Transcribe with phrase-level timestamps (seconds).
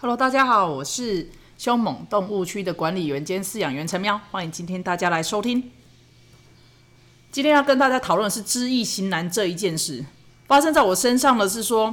[0.00, 5.72] Hello，大家好，我是凶猛动物区的管理员兼饲养员陈喵，欢迎今天大家来收听。
[7.32, 10.04] 今天要跟大家讨论的是知易行难这一件事，
[10.46, 11.92] 发生在我身上的是说，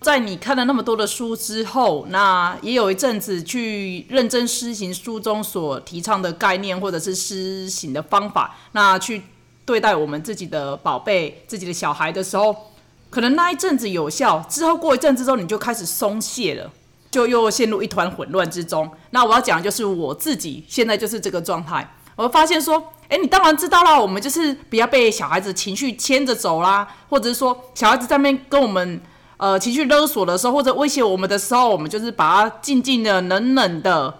[0.00, 9.24] 在你看了那么多的书之后，那也有一阵子去认真施行书中所提倡的概念或者是施行的方法，那去
[9.64, 12.70] 对待我们自己的宝贝、自己的小孩的时候，
[13.10, 16.70] 可能那一阵子有效，之后过一阵子之后，你就开始松懈了。
[17.14, 18.90] 就又陷入一团混乱之中。
[19.10, 21.88] 那我要讲的就是我自己现在就是这个状态。
[22.16, 29.00] 我发现说，哎，你当然知道啦，我们就是不要被小孩子情绪牵着走啦，或者是说小孩子在那边跟我们
[29.36, 34.12] 呃情绪勒索的时候，或者威胁我们的时候，我们就是把他静静的、冷冷的，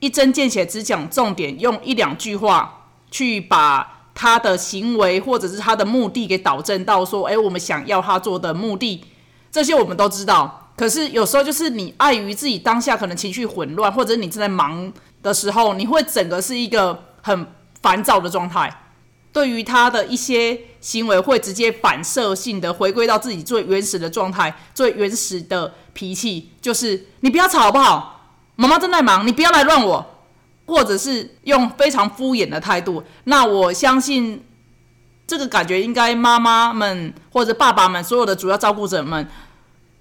[0.00, 9.04] 一针见血，只讲重点，用一两句话去把他的行为或者是他的目的给导正到说，哎，我们想要他做的目的，
[9.52, 10.59] 这些我们都知道。
[10.80, 14.90] 可是有时候就是你碍于自己当下可能情绪混乱，或者你正在忙
[15.22, 17.46] 的时候，你会整个是一个很
[17.82, 18.84] 烦躁的状态。
[19.30, 28.30] 对于他的一些行为，会直接反射性的回归到自己最原始的状态，最原始的脾气，就是你不要吵好不好？
[28.56, 30.24] 妈妈正在忙，你不要来乱我，
[30.64, 33.04] 或者是用非常敷衍的态度。
[33.24, 34.42] 那我相信
[35.26, 39.28] 这个感觉应该妈妈们或者爸爸们，所有的主要照顾者们。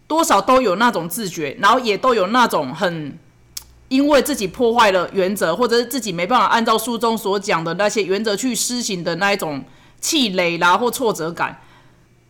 [0.10, 3.16] 多少都有那种自觉，然后也都有那种很
[3.90, 9.64] 因为自己破坏了原则，或者是自己没办法按照书中所讲的那些原则去施行的那一种
[10.02, 11.62] 气馁啦或挫折感。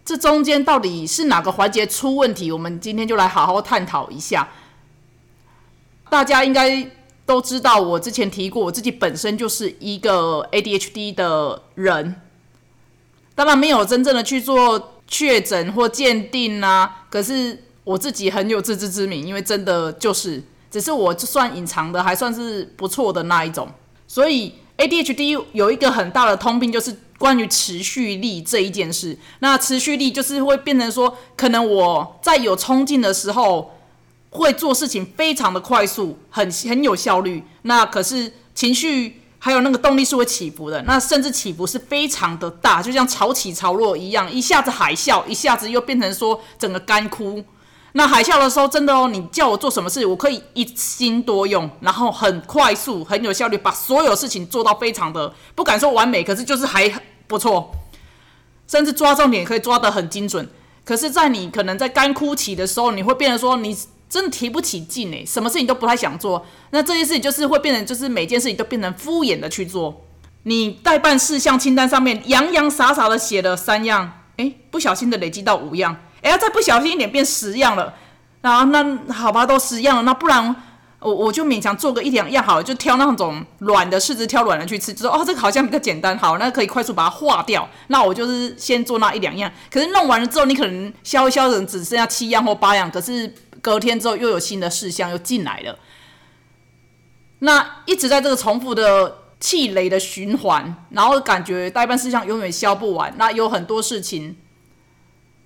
[0.03, 2.52] 这中间到底是哪个环节出问题？
[2.52, 4.50] 我们今天就来好好探讨一下。
[6.09, 6.85] 大家应该
[7.25, 12.19] 都知道，我之前提过，我自己本身就是一个 ADHD 的人，
[13.35, 17.63] 当然没有真正的去做确诊或鉴定啊，可是。
[17.90, 23.68] 我自己很有自知之明，因为真的就是，只是我算隐藏的还算是不错的那一种。
[24.08, 29.18] 所以 ADHD 有一个很大的通病，就是关于持续力这一件事。
[29.40, 33.72] 那持续力就是会变成说，可能我在有冲劲的时候，
[34.30, 37.44] 会做事情非常的快速，很很有效率。
[37.63, 47.44] 那可是情绪还有那个动力是会起伏的，那甚至起伏是非常的大，就像潮起潮落一样，一下子海啸，一下子又变成说整个干枯。
[47.94, 56.88] 那海啸的时候，真的哦，你叫我做什么事，我可以一心多用，然后很快速、很有效率，把所有事情做到非常的不敢说完美，可是就是还
[57.27, 57.72] 不错，
[58.67, 60.47] 甚至抓重点可以抓得很精准。
[60.85, 63.77] 可是，在你可能在干枯期的时候，你会变得说，你
[64.09, 66.45] 真的提不起劲诶，什么事情都不太想做。
[66.71, 70.06] 那这些事情就是会变成，就是每件事情都变成敷衍的去做。
[70.44, 75.95] 你代办事项清单上面洋洋洒洒的写了三样，诶，不小心的累积到五样。
[76.22, 77.94] 哎呀，再不小心一点变十样了，
[78.41, 80.56] 然后那好吧，都十样了，那不然
[81.00, 87.68] 我我就勉强做个一两样好了，就挑那种软的柿子，挑软的去吃，就说哦，这个好像比较简单，好，那可以快速把它化掉。
[87.88, 95.80] 那我就是先做那一两样，可是弄完了之后，你可能消一消，人只剩下七样或八样，可是隔天之后又有新的事项又进来了，
[97.40, 104.36] 那一直在这个重复的气雷的循环，然后感觉代办事项永远消不完，那有很多事情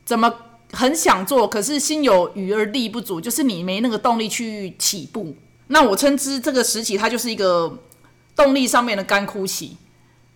[0.03, 0.33] 怎么？
[0.73, 5.35] 很想做，可是心有余而力不足，就是你没那个动力去起步。
[5.67, 7.79] 那我称之这个时期，它就是一个
[8.35, 9.77] 动力上面的干枯期。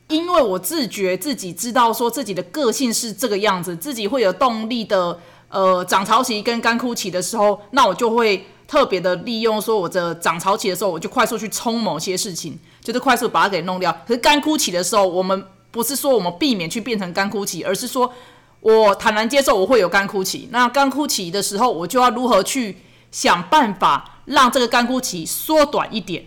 [0.07, 5.19] 因为我自觉自己知道说自己的个性是这个样子，自己会有动力的。
[5.49, 13.89] 呃，涨潮期跟干枯期的时候，那我就会特别的利用说我的涨潮期的时候，我就快速去冲某些事情，就是快速把它给弄掉。
[14.05, 18.13] 可是干枯期的时候，我们不是说我们避免去变成干枯期，而是说。
[18.59, 22.77] 我坦然接受我会有干枯期，那干枯期的时候，我就要如何去
[23.11, 26.25] 想办法让这个干枯期缩短一点，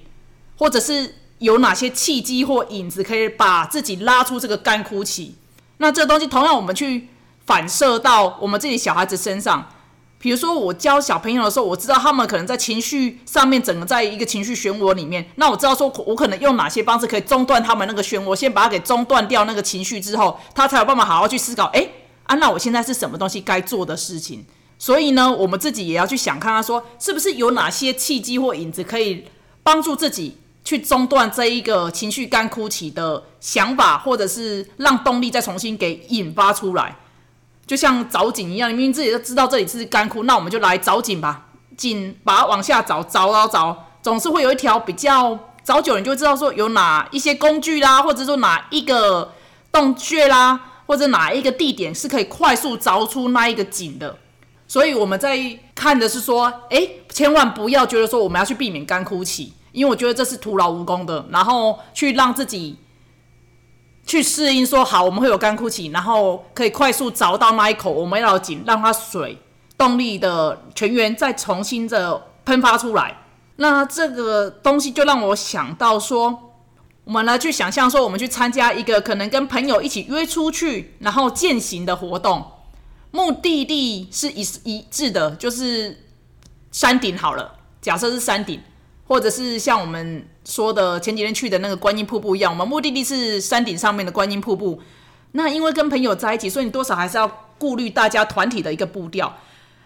[0.57, 5.35] 或者是有哪些契机或影子可以把自己拉出这个干枯期？
[5.79, 7.09] 那这个东西同样我们去
[7.45, 9.67] 反射到我们自己小孩子身上，
[10.19, 21.87] 比如说我教小朋友的时候，我知道他们可能在情绪上面整个在一个情绪漩涡里面，那我知道说我可能用哪些方式可以中断他们那个漩涡，先把它给中断掉那个情绪之后，他才有办法好好去思考，哎。
[22.31, 24.47] 啊，那我现在是什么东西该做的事情？
[24.79, 29.25] 所以呢，我们自己也要去想看，他说是不是有哪些契机或影子可以
[29.65, 36.97] 帮助自己去中断这一个情绪干枯期的想法，或者是让动力再重新给引发出来，
[37.67, 49.33] 就像找井一样，明明自己都知道这里是干枯，那我们就来找井吧，井把它往下找，找找找，总是会有一条比较找久，你就知道说有哪一些工具啦，或者说哪一个
[49.73, 50.69] 洞穴啦。
[50.91, 54.17] 或者哪一个地点是可以快速凿出那一个井的？
[54.67, 55.39] 所以我们在
[55.73, 61.25] 看的是说，哎，千万不要觉得说我们要去避免干枯期，因为我觉得这是徒劳无功的。
[61.31, 62.77] 然后去让自己
[64.05, 69.39] 去适应，说好我们会有干枯期，然后可以快速找到那一口我们要紧，让它水
[69.79, 73.17] 动力的泉源再重新的喷发出来。
[73.59, 76.50] 那这个东西就让我想到说，
[77.05, 82.45] 我们呢去想象说，我们去参加一个可能跟朋友一起约出去，然后践行的活动。
[83.11, 86.05] 目的地是一一致的，就是
[86.71, 87.57] 山顶好了。
[87.81, 88.61] 假设是山顶，
[89.09, 94.81] 或者是像我们说的前几天去的那个观音瀑布一样，我们目的地是山顶上面的观音瀑布。
[95.33, 99.35] 那因为跟朋友在一起，所以你多少还是要顾虑大家团体的一个步调。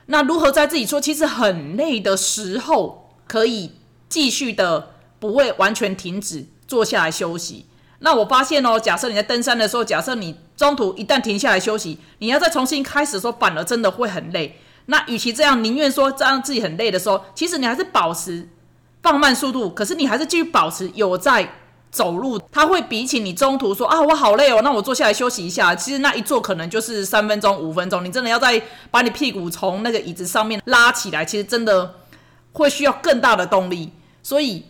[0.06, 3.72] 那如何在自己说其实很累的时候，可以
[4.08, 7.66] 继续的不会完全停止坐下来休息？
[8.00, 14.58] 那我发现哦，假设你在登山的时候，假设你中途一旦停下来休息，你要再重新开始的时候，反而真的会很累。
[14.86, 18.46] 那与其这样，宁愿说这样自己很累的时候，其实你还是保持
[19.02, 21.48] 放慢速度，可是你还是继续保持有在
[21.90, 22.38] 走路。
[22.52, 28.04] 它会比起你中途说啊我好累哦，那我坐下来休息一下，其实那一坐可能就是三分钟、五分钟。
[28.04, 31.94] 你真的要再把你屁股从那个椅子上面拉起来，其实真的
[32.52, 33.90] 会需要更大的动力。
[34.22, 34.64] 所以，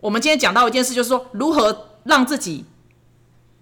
[0.00, 1.84] 我们今天讲到一件事，就是说如何。
[2.04, 2.64] 让自己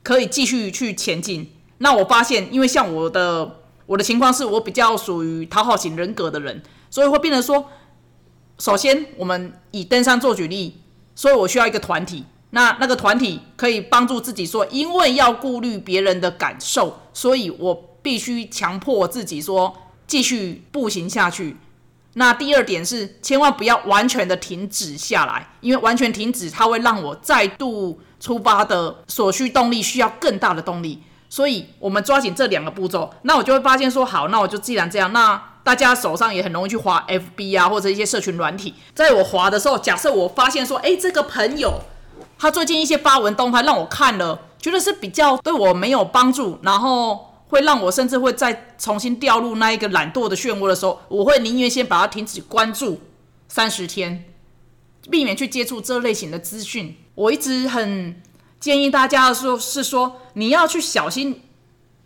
[0.05, 1.51] 可以继续去前进。
[1.79, 3.57] 那我发现，因为像我的
[3.87, 7.69] 我的情况是我比较属于讨好型人格的人，所以会变成说，
[8.61, 10.81] 首先我们以登山做举例，
[11.17, 12.25] 所以我需要一个团体。
[12.51, 21.57] 那那个团体可以帮助自己说，因为要顾虑别人的感受，所以我必须强迫自己说继续步行下去。
[22.19, 31.03] 那第二点是，千万不要完全的停止下来，因为完全停止，它会让我再度出发的所需动力需要更大的动力。
[31.29, 41.83] 所以，我们抓紧这两个步骤，那我就会发现说，好，那我就既然这样，那大家手上也很容易去滑 FB 啊，或者一些社群软体，在我滑的时候，假设我发现说，哎，这个朋友
[42.39, 47.36] 他最近一些发文动态让我看了，觉得是比较对我没有帮助，然后。
[47.49, 53.01] 会让我甚至会再重新掉入那一个懒惰的漩涡的时候，我会宁愿先把它停止关注
[53.49, 54.25] 三十天，
[55.11, 56.97] 避免去接触这类型的资讯。
[57.15, 58.21] 我一直很
[58.59, 61.43] 建议大家说，是说你要去小心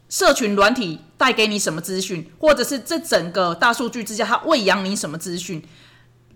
[0.08, 5.62] 社群软体带给你什么资讯，或者是这整个大数据之下它喂养你什么资讯。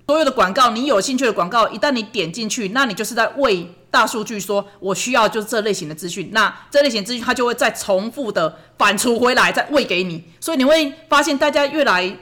[0.06, 10.24] 所有的广告，你有兴趣的广告，一旦你点进去，那你就是在喂大数据，说我需要就是这类型的资讯，那这类型资讯它就会再重复的反刍回来，再喂给你。
[10.40, 12.18] 所以你会发现大家越来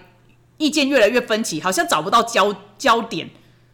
[0.59, 3.31] 意见越来越分歧，好像找不到焦焦点，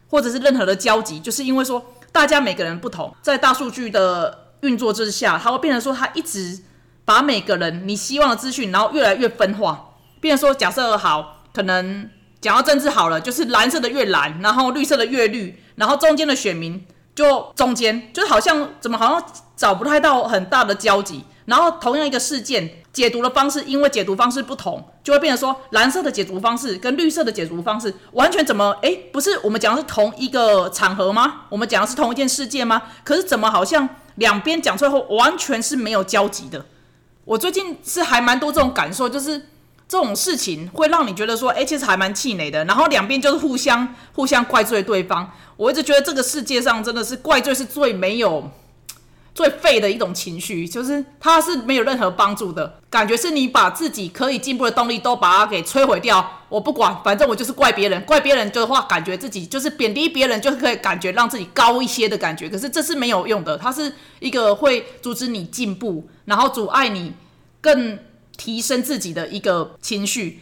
[0.09, 6.61] 或者是任何的交集，就是因为说大家每个人不同，在大数据的运作之下，它会变成说它一直
[7.03, 12.09] 把每个人你希望的资讯，然后越来越分化，变成说假设好可能。
[12.41, 16.85] 讲到政治好了，就是蓝色的越蓝，然后绿色的越绿，然后中间的选民
[17.19, 19.21] 就中间，就好像怎么好像
[19.53, 21.25] 找不太到很大的交集。
[21.47, 31.41] 然后同样一个事件解读的方式，因为解读方式不同，就会变成说蓝色的解读方式跟绿色的解读方式完全怎么哎，不是我们讲的是同一个场合吗？
[31.49, 32.83] 我们讲的是同一件事件吗？
[33.03, 36.65] 可是怎么好像两边讲出来后完全是没有交集的？
[37.25, 39.47] 我最近是还蛮多这种感受，就是。
[39.89, 42.63] 这种事情会让你觉得说，哎，其实还蛮气馁的。
[42.65, 45.31] 然后两边就是互相互相怪罪对方。
[45.57, 48.51] 我一直觉得这个世界上真的是怪罪是最没有、
[49.33, 52.79] 最废的一种情绪，就是它是没有任何帮助的。
[52.91, 56.43] 感觉是你把自己可以进步的动力都把它给摧毁掉。
[56.49, 57.99] 我不管，反正我就是怪别人。
[58.03, 62.47] 怪别人的话，感觉自己就是贬低别人，就是可以感觉让自己高一些的感觉。
[62.47, 67.13] 可是这是没有用的，它是一个会阻止你进步，然后阻碍你
[67.59, 67.97] 更。
[68.39, 70.41] 提升自己的一个情绪。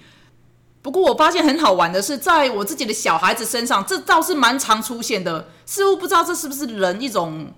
[0.83, 5.49] 不过我发现很好玩的是，在我自己的小孩子身上，这倒是蛮常出现的。
[5.65, 7.51] 似乎不知道这是不是人一种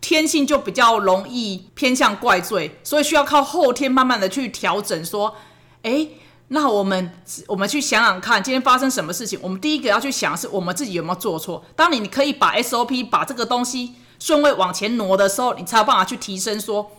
[0.00, 5.04] 天性，就比较容易偏向怪罪，所以需要靠后天慢慢的去调整。
[5.04, 5.34] 说，
[5.82, 6.06] 哎，
[6.48, 7.10] 那我们
[7.48, 9.36] 我们去想想看，今天发生什么事情？
[9.42, 11.64] 我们第一个要去想是我们自己有没有做错。
[11.74, 16.60] 当你你可以把 SOP 把这个东西顺位往前挪的时候，你才有办法去提升。
[16.60, 16.92] 说。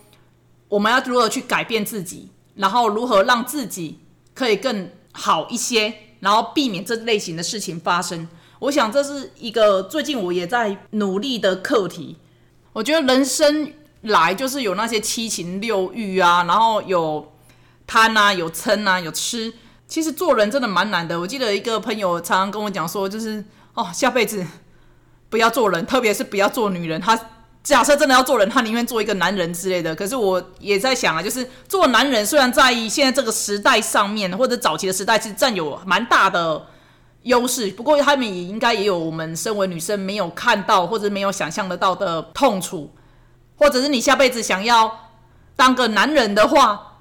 [0.68, 4.00] 我们要如何去改变自己，然后如何让自己
[4.34, 8.28] 可以更好一些，然后避免这类型的事情发生？
[8.58, 12.16] 我想这是一个最近我也在努力的课题。
[12.74, 13.72] 我觉得人生
[14.02, 17.32] 来就是有那些七情六欲啊，然后有
[17.86, 19.52] 贪啊，有嗔啊，有吃。
[19.86, 21.18] 其实做人真的蛮难的。
[21.18, 24.46] 我记得一个朋友常常跟我讲说，就是哦，下辈子
[25.30, 27.00] 不要做人，特别是不要做女人。
[27.00, 27.18] 他。
[27.68, 29.94] 假设真的要做人，他宁愿做一个男人之类的。
[29.94, 36.64] 可是我也在想啊，就是做男人，虽然在现在这个时代上面，或者早期的时代，其实占有蛮大的
[37.24, 37.70] 优势。
[37.72, 42.90] 不过他们也应该也有我们身为女生没有看到或者没有想象得到的痛楚，
[43.58, 45.10] 或者是你下辈子想要
[45.54, 46.96] 当个男人的话，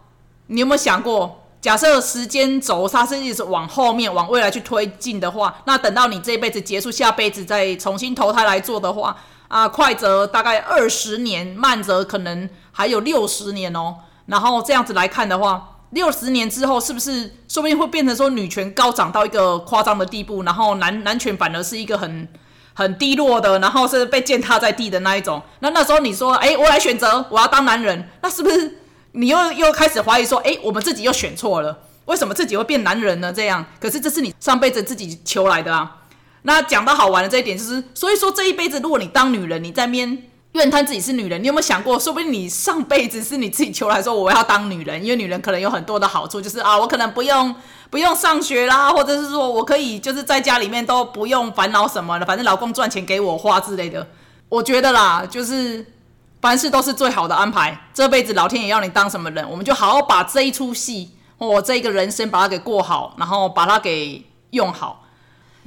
[0.47, 1.45] 你有没有想过？
[1.61, 9.15] 假设时间轴它是一直往后面往未来去推进的话，那等到你这一辈子结束，下辈子再重新投胎来做的话，
[9.47, 13.95] 啊，快则大概二十年，慢则可能还有六十年哦。
[14.25, 22.27] 然后这样子来看的话，六十年之后是不是说不定会变成说女权高涨到一个夸张的地步，然后男男权反而是一个很
[22.73, 25.41] 很低落的，然后是被践踏在地的那一种？
[25.59, 28.79] 那那时候你说，哎，我来选择，我要当男人，那是不是？
[29.13, 33.31] 你又又开始怀疑说，哎，我们自己又选错了，为什么自己会变男人呢？
[33.33, 35.95] 这样，可是这是你上辈子自己求来的啊。
[36.47, 40.23] 那讲到好玩的这一点，就是所以说这一辈子，如果你当女人，你在面
[40.53, 47.53] 怨叹自己是女人，你有没有想过，说不定你上辈子是你自己求来说我要当女人，因为女人可能有很多的好处，就是啊，我可能不用
[47.89, 54.07] 不用上学啦，或者是说我可以就是在家里面都不用烦恼什么的，反正老公赚钱给我花之类的。
[54.49, 55.85] 我觉得啦，就是。
[56.39, 65.06] 凡事都是最好的安排，这辈子老天爷要你当什么人，我们就好好把这一出戏，我这一个人生把它给过好，然后把它给用好。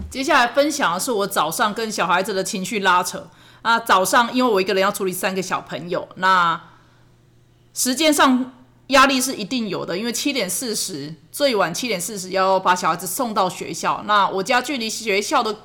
[0.09, 3.29] 接下来分享的是我早上跟小孩子的情绪拉扯
[3.63, 6.61] 啊，早上因为我一个人要处理三个小朋友，那
[7.75, 8.53] 时间上
[8.89, 15.57] 压力是一定有的，因为七点四十最晚七点四十要把小孩子送到学校，那我家距离学校的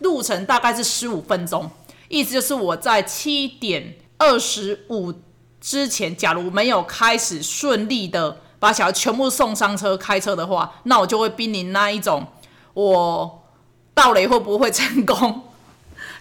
[0.00, 1.70] 路程大概是十五分钟，
[2.08, 3.98] 意思就是我在七点。
[4.18, 5.12] 二十五
[5.60, 12.26] 之前，假如没有开始顺利的把小孩全部送上车开车的话，那我就会濒临那一种
[12.72, 13.42] 我
[13.96, 15.42] 到雷会不会成功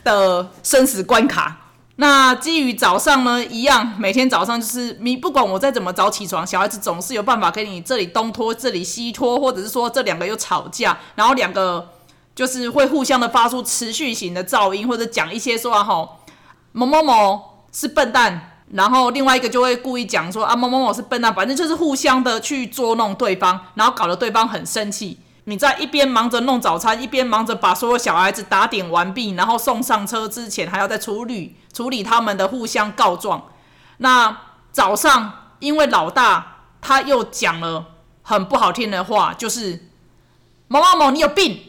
[0.03, 1.57] 的生死关卡。
[1.97, 11.91] 那基于早上呢，一样每天早上就是你不管我再怎么早起床，小孩子总是有办法跟你这里东拖这里西拖，或者是说这两个又吵架，然后两个
[12.33, 16.09] 就是会互相的发出持续型的噪音，或者讲一些说哈
[16.71, 17.55] 某某某。
[17.77, 25.19] 是笨蛋，然后另外一个就会故意讲说啊某某某是笨蛋，反正就是互相的去捉弄对方，然后搞得对方很生气。
[25.45, 33.49] 你在一边忙着弄早餐，一边忙着把所有小孩子打点完毕，然后送上车之前还要再处理处理他们的互相告状。
[33.97, 34.37] 那
[34.71, 37.85] 早上因为老大他又讲了
[38.21, 39.87] 很不好听的话，就是
[40.67, 41.59] 某某某你有病。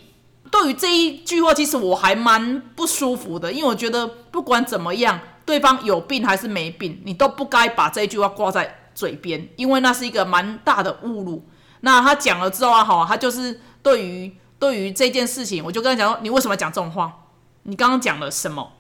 [0.51, 5.21] 对于这一句话，其实我还蛮不舒服的，因为我觉得不管怎么样。
[5.45, 11.47] 对方有病还是没病，你都不该把这句话挂在嘴边，因为那是一个蛮大的侮辱。
[11.87, 17.27] 那他讲了之后啊，好，他就是对于对于这件事情，我就跟他讲说，你为什么讲这种话？
[17.63, 18.73] 你刚刚讲了什么？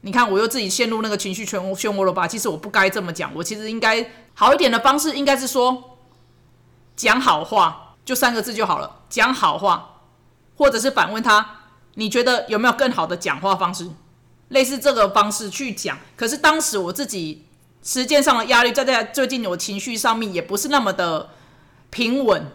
[0.00, 2.26] 你看我又自己陷入那个情绪漩涡漩涡了吧？
[2.26, 5.96] 其实我不该这么讲，我其实应该好一点的方式，应该是说
[6.96, 10.00] 讲好话，就三个字就好了，讲好话，
[10.56, 11.60] 或者是反问他，
[11.94, 13.88] 你觉得有没有更好的讲话方式？
[14.48, 17.44] 类似这个方式去讲，可是当时我自己
[17.80, 21.30] 时间上的压力，再在最近我情绪上面也不是那么的
[21.90, 22.46] 平稳，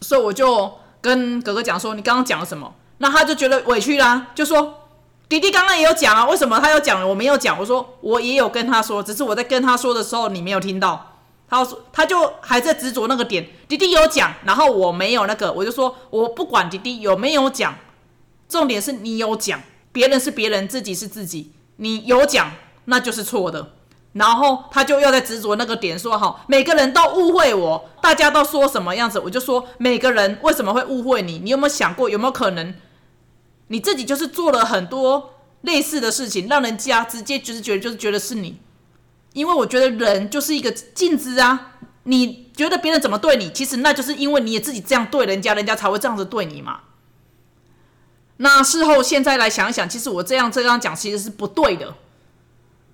[0.00, 4.88] 所以我就跟哥哥讲说：“你刚刚讲了什么？”那他就觉得委屈啦，就说
[5.28, 11.16] ：“弟弟刚刚也有讲啊，为什么他有讲，我没有讲？”我说：“我也有跟他说，只是我在跟他说的时候你没有听到。”
[11.48, 17.74] 他说：“他就还在执着那个点，弟弟有讲，然后我没有那个，我就说我不管弟弟有没有讲，
[18.48, 19.60] 重点是你有讲。”
[19.92, 21.52] 别人是别人，自己是自己。
[21.76, 22.52] 你有讲，
[22.84, 23.72] 那就是错的。
[24.12, 31.38] 然后他就要在执着那个点说：“哈，每个人都误会我，大家都说什么样子，我就说每个人为什么会误会你？
[31.38, 32.74] 你有没有想过，有没有可能
[33.68, 38.58] 你自己就是做了很多类似的事情，让人家直接就是觉得就是觉得是你？
[39.32, 41.68] 因为我觉得人就是一个镜子啊。
[42.04, 46.80] 你觉得别人怎么对你，其实那就是因为你也自己这样对人家，人家才会这样子对你嘛。”
[48.42, 51.94] 那事后现在来想一想，其实我这样这样讲其实是不对的，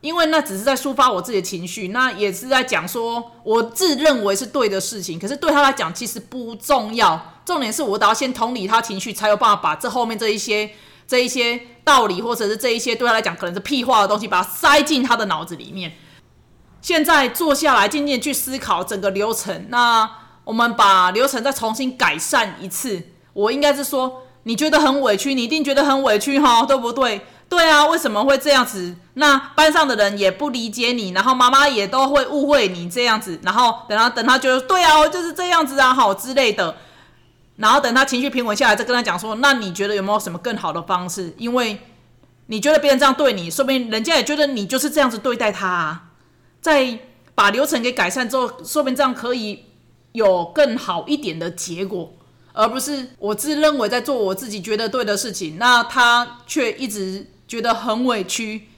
[0.06, 7.20] 因为那只是在抒发我自己的情绪，那也是在讲说我自认为是对的事情，可是对他来讲其实不重要。
[7.44, 10.70] 重点是我得要先同理他情绪，才有办法把这后面这一些
[11.08, 15.94] 这一些道理，或者是这一些对他来讲可能是屁话的东西，把它塞进他的脑子里面。
[16.80, 19.66] 现在坐下来，静静去思考整个流程。
[19.70, 20.08] 那
[20.44, 23.02] 我们把流程再重新改善一次。
[23.32, 24.22] 我应该是说。
[24.48, 27.20] 你觉得很委屈，你一定觉得很委屈哈，对不对？
[27.48, 28.94] 对啊，为什么会这样子？
[29.14, 36.76] 那班上的人也不理解你，然后妈妈也都会误会你这样子，然后等他等他觉得对啊，我就是这样子啊，好之类的。
[37.56, 41.32] 然后等他情绪平稳下来，再跟他讲说，那你觉得有没有什么更好的方式？
[41.38, 41.80] 因为
[42.46, 46.02] 你觉得别人这样对你，说不定人家也觉得你就是这样子对待他啊。
[46.60, 46.98] 在
[47.34, 49.64] 把流程给改善之后，说不定这样可以
[50.12, 52.12] 有更好一点的结果，
[52.52, 58.68] 而不是我自认为在做我自己觉得对的事情，那他却一直觉得很委屈，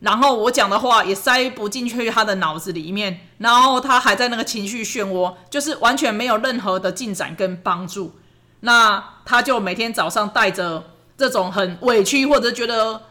[0.00, 8.16] 然后我讲的话也塞不进去他的脑子里面，然后他还在那个情绪漩涡，就是完全没有任何的进展跟帮助。
[8.60, 13.02] 那他就每天早上带着这种很委屈或者觉得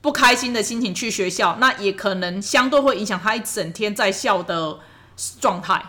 [0.00, 4.80] 不开心的心情去学校，那也可能相对会影响他一整天在校的
[5.40, 5.80] 状态。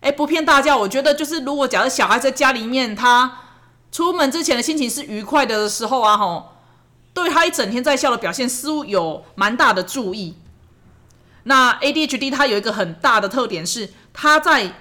[0.00, 3.40] 哎，不骗大家，我觉得就是如果假设小孩在家里面，他
[3.90, 6.52] 出门之前的心情是愉快的时候啊，吼，
[7.12, 10.36] 对他一整天在校的表现似乎有蛮大的注意。
[11.44, 14.74] 那 ADHD 它有一个很大的特点是，他在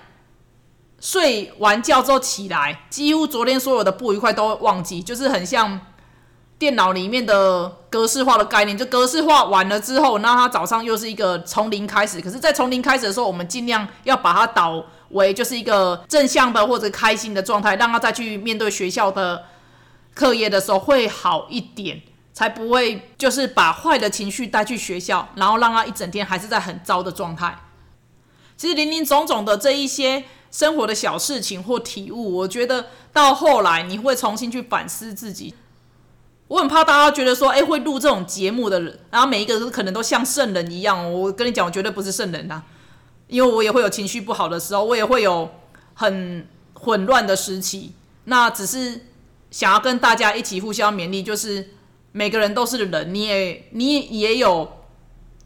[0.99, 5.79] 睡完觉之后起来，几乎昨天所有的不愉快都忘记，就是很像
[6.59, 8.77] 电脑里面的格式化的概念。
[8.77, 12.19] 就格式化完了之后，那他早上又是一个从零开始。
[12.19, 19.45] 可是，在从零开始的时候，我们尽量要把它导为就是一个正向的或者开心的状态，让他再去面对学校的
[20.13, 22.01] 课业的时候会好一点，
[22.37, 27.57] 才不会就是把坏的情绪带去学校，然后让他一整天还是在很糟的状态。
[28.55, 30.25] 其实，林林总总的这一些。
[30.49, 35.53] 生活的小事情或体悟，我觉得到后来你会重新去反思自己。
[36.47, 41.13] 我很怕大家觉得说，哎，会录这种节目的人，然后每一个都可能都像圣人一样。
[41.13, 42.63] 我跟你讲，我绝对不是圣人呐，
[43.27, 45.51] 因为我也会有情绪不好的时候，我也会有
[45.93, 47.91] 很混乱的时期。
[48.23, 49.05] 那只是
[49.51, 51.71] 想要跟大家一起互相勉励，就是
[52.17, 54.67] 每个人都是人，你也你也有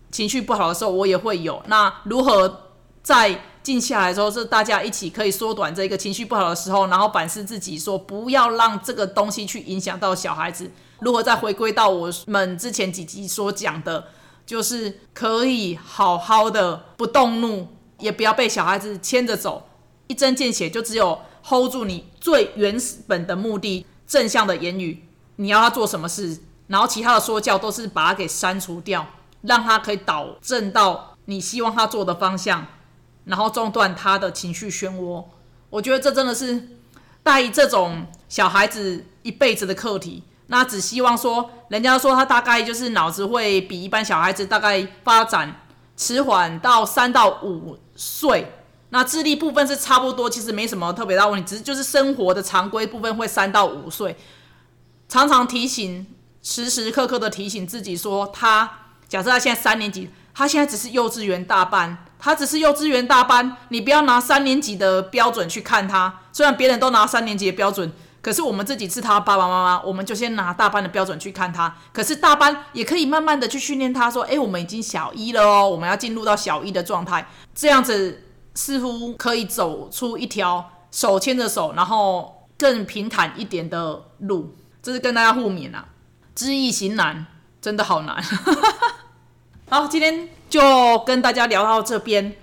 [0.09, 1.61] 情绪不好的时候，我也会有。
[1.67, 2.69] 那如何
[3.03, 3.41] 在？
[3.63, 10.71] 静下来之后，是大家一起可以缩短这个情绪不好的时候，然后反思自己，说不要让这个东西去影响到小孩子。
[11.01, 14.07] 如何再回归到我们之前几集所讲的，
[14.47, 17.67] 就是可以好好的不动怒，
[17.99, 19.69] 也不要被小孩子牵着走，
[20.07, 22.75] 一针见血，就只有 hold 住你最原
[23.05, 26.39] 本的目的，正向的言语，你要他做什么事，
[26.71, 29.05] 然后其他的说教都是把它给删除掉，
[29.41, 32.65] 让他可以导正到你希望他做的方向。
[33.25, 35.23] 然后中断他的情绪漩涡，
[35.69, 36.69] 我觉得这真的是
[37.21, 40.23] 带这种小孩子一辈子的课题。
[40.47, 45.61] 那只希望说，人家说他大概就是脑子会比一般小孩子大概发展
[45.95, 48.51] 迟缓到三到五岁，
[48.89, 54.17] 那智力部分是差不多，其实没什么特别大问题，只是就是生活的常规部分会三到五岁。
[55.07, 56.07] 常常提醒，
[56.41, 58.69] 时时刻刻的提醒自己说，他
[59.07, 62.05] 假设他现在三年级，他现在只是幼稚园大班。
[62.23, 66.19] 他只是幼稚园大班，你不要拿三年级的标准去看他。
[66.31, 71.75] 虽然别人都拿三年级的标准，可是我们自己是他爸爸妈妈，我们就先拿大班的标准去看他。
[71.91, 84.55] 可是大班也可以慢慢的去训练他，说：“诶，我们已经小一了哦，我们要进入到小一的状态。”这样子似乎可以走出一条手牵着手，然后更平坦一点的路。
[84.83, 85.87] 这是跟大家互勉啊，
[86.33, 87.25] 知易行难，
[87.61, 88.23] 真的好难。
[89.69, 92.35] 好，今天就跟大家聊到这边。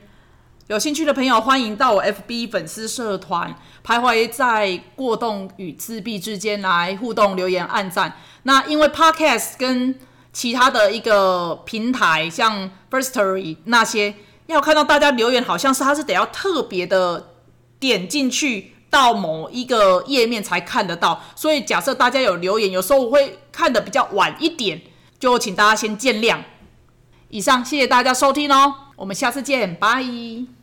[0.69, 8.17] 有兴趣的朋友，欢迎到我 FB 粉丝社团，徘徊在过动与自闭之间来互动、留言、按赞。
[8.43, 9.99] 那因为 Podcast 跟
[10.31, 14.15] 其他的一个平台，像 Firstory 那些，
[14.47, 17.31] 要看到大家留言，好像是它是得要特别的
[17.81, 21.23] 点进去到某一个页面才看得到。
[21.35, 24.81] 所以假设大家有留言，有时候我会看的比较晚一点，
[25.19, 26.39] 就请大家先见谅。
[27.31, 30.58] 以上，谢谢大家收听哦，我们下次见，拜。